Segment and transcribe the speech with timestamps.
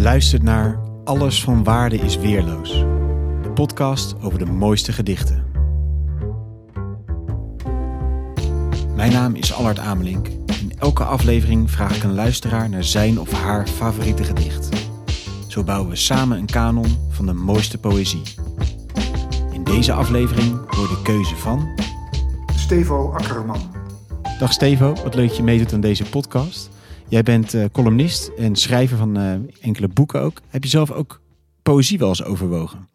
[0.00, 2.70] Je luistert naar Alles van Waarde is Weerloos.
[3.42, 5.44] De podcast over de mooiste gedichten.
[8.94, 10.26] Mijn naam is Allard Amelink.
[10.60, 14.68] In elke aflevering vraag ik een luisteraar naar zijn of haar favoriete gedicht.
[15.48, 18.22] Zo bouwen we samen een kanon van de mooiste poëzie.
[19.52, 21.68] In deze aflevering hoor de keuze van...
[22.56, 23.60] Stevo Akkerman.
[24.38, 26.70] Dag Stevo, wat leuk dat je meedoet aan deze podcast.
[27.10, 30.40] Jij bent uh, columnist en schrijver van uh, enkele boeken ook.
[30.48, 31.20] Heb je zelf ook
[31.62, 32.88] poëzie wel eens overwogen?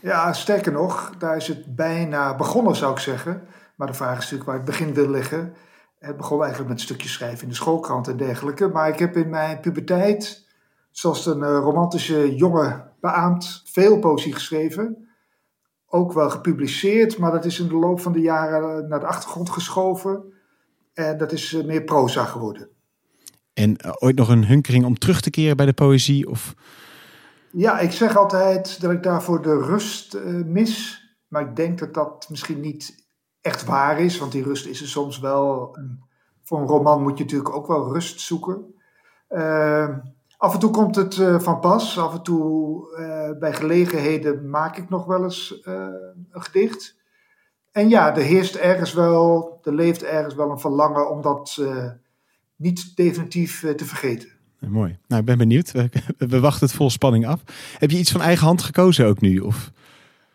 [0.00, 3.42] Ja, sterker nog, daar is het bijna begonnen zou ik zeggen.
[3.76, 5.54] Maar de vraag is natuurlijk waar het begin wil liggen.
[5.98, 8.68] Het begon eigenlijk met stukjes schrijven in de schoolkrant en dergelijke.
[8.68, 10.46] Maar ik heb in mijn puberteit,
[10.90, 15.08] zoals een uh, romantische jonge beaamd, veel poëzie geschreven.
[15.86, 19.50] Ook wel gepubliceerd, maar dat is in de loop van de jaren naar de achtergrond
[19.50, 20.32] geschoven.
[20.94, 22.68] En dat is meer proza geworden.
[23.54, 26.28] En uh, ooit nog een hunkering om terug te keren bij de poëzie?
[26.30, 26.54] Of...
[27.50, 31.02] Ja, ik zeg altijd dat ik daarvoor de rust uh, mis.
[31.28, 33.06] Maar ik denk dat dat misschien niet
[33.40, 34.18] echt waar is.
[34.18, 35.78] Want die rust is er soms wel.
[36.42, 38.74] Voor een roman moet je natuurlijk ook wel rust zoeken.
[39.28, 39.88] Uh,
[40.36, 41.98] af en toe komt het van pas.
[41.98, 46.96] Af en toe bij gelegenheden maak ik nog wel eens een gedicht.
[47.72, 51.62] En ja, er heerst ergens wel, er leeft ergens wel een verlangen om dat
[52.56, 54.28] niet definitief uh, te vergeten.
[54.58, 54.98] Mooi.
[55.06, 55.72] Nou, ik ben benieuwd.
[56.18, 57.40] We, wachten het vol spanning af.
[57.78, 59.38] Heb je iets van eigen hand gekozen ook nu?
[59.38, 59.70] Of?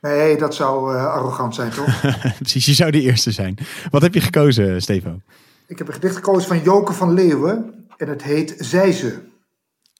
[0.00, 2.00] Nee, dat zou uh, arrogant zijn, toch?
[2.38, 3.58] Precies, je zou de eerste zijn.
[3.90, 5.20] Wat heb je gekozen, Stevo?
[5.66, 7.86] Ik heb een gedicht gekozen van Joke van Leeuwen.
[7.96, 9.22] En het heet Zijze.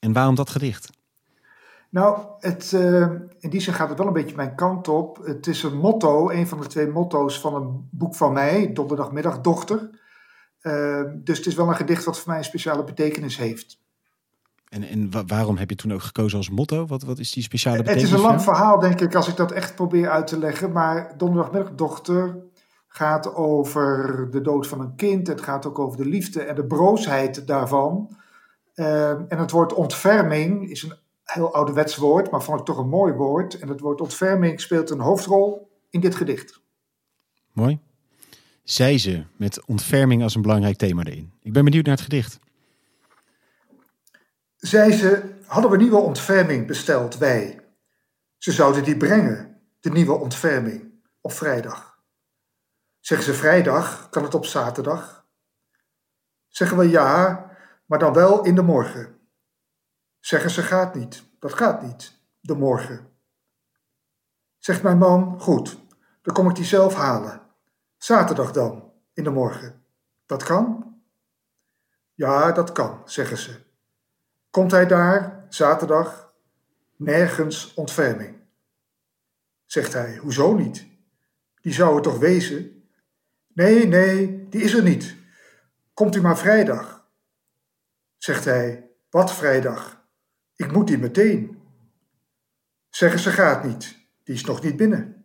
[0.00, 0.90] En waarom dat gedicht?
[1.90, 5.20] Nou, het, uh, in die zin gaat het wel een beetje mijn kant op.
[5.24, 9.40] Het is een motto, een van de twee motto's van een boek van mij, Donderdagmiddag
[9.40, 9.90] Dochter.
[10.64, 13.82] Uh, dus het is wel een gedicht wat voor mij een speciale betekenis heeft.
[14.68, 16.86] En, en waarom heb je toen ook gekozen als motto?
[16.86, 18.02] Wat, wat is die speciale betekenis?
[18.02, 20.72] Het is een lang verhaal, denk ik, als ik dat echt probeer uit te leggen.
[20.72, 22.36] Maar Donderdagmiddagdochter
[22.88, 25.26] gaat over de dood van een kind.
[25.26, 28.16] Het gaat ook over de liefde en de broosheid daarvan.
[28.74, 30.94] Uh, en het woord ontferming is een
[31.24, 33.58] heel ouderwets woord, maar vond ik toch een mooi woord.
[33.58, 36.62] En het woord ontferming speelt een hoofdrol in dit gedicht.
[37.52, 37.80] Mooi
[38.64, 41.32] zei ze met ontferming als een belangrijk thema erin.
[41.42, 42.38] Ik ben benieuwd naar het gedicht.
[44.56, 47.60] Zei ze, hadden we nieuwe ontferming besteld, wij.
[48.38, 52.02] Ze zouden die brengen, de nieuwe ontferming, op vrijdag.
[53.00, 55.26] Zeggen ze vrijdag, kan het op zaterdag?
[56.48, 57.50] Zeggen we ja,
[57.86, 59.18] maar dan wel in de morgen.
[60.20, 63.12] Zeggen ze gaat niet, dat gaat niet, de morgen.
[64.58, 65.78] Zegt mijn man, goed,
[66.22, 67.43] dan kom ik die zelf halen.
[68.04, 69.84] Zaterdag dan, in de morgen.
[70.26, 70.94] Dat kan?
[72.14, 73.60] Ja, dat kan, zeggen ze.
[74.50, 76.32] Komt hij daar, zaterdag?
[76.96, 78.36] Nergens ontferming.
[79.64, 80.86] Zegt hij, hoezo niet?
[81.60, 82.88] Die zou er toch wezen?
[83.48, 85.16] Nee, nee, die is er niet.
[85.94, 87.08] Komt u maar vrijdag.
[88.16, 90.04] Zegt hij, wat vrijdag?
[90.56, 91.62] Ik moet die meteen.
[92.88, 95.24] Zeggen ze gaat niet, die is nog niet binnen.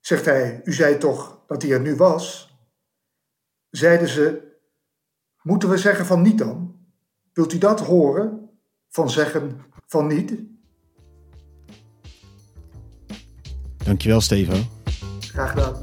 [0.00, 2.56] Zegt hij, u zei toch dat hij er nu was,
[3.70, 4.52] zeiden ze:
[5.42, 6.76] Moeten we zeggen van niet dan?
[7.32, 8.50] Wilt u dat horen?
[8.88, 10.34] Van zeggen van niet?
[13.84, 14.56] Dankjewel, Stevo.
[15.20, 15.82] Graag gedaan.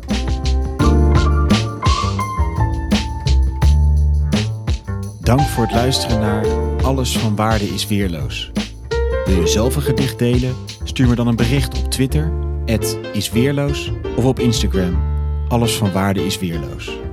[5.22, 6.46] Dank voor het luisteren naar
[6.84, 8.52] Alles van Waarde is Weerloos.
[9.26, 10.56] Wil je zelf een gedicht delen?
[10.84, 12.32] Stuur me dan een bericht op Twitter,
[13.14, 15.11] isweerloos, of op Instagram,
[15.52, 17.11] alles van waarde is weerloos.